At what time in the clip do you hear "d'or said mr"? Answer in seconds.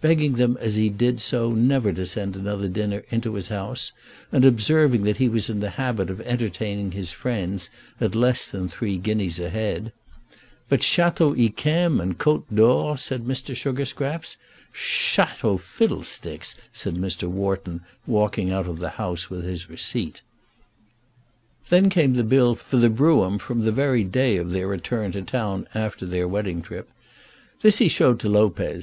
12.54-13.54